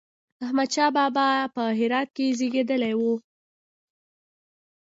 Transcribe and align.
احمد 0.45 0.69
شاه 0.75 0.91
بابا 0.97 1.27
په 1.55 1.63
هرات 1.79 2.09
کې 2.15 2.35
زېږېدلی 2.37 2.93
و 2.99 3.01